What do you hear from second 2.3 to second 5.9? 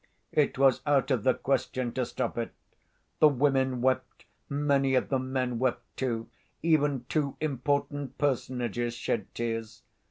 it: the women wept, many of the men wept